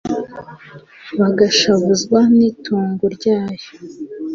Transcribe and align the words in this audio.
bagashavuzwa 1.19 2.19
n'itongo 2.37 3.05
ryayo 3.15 3.67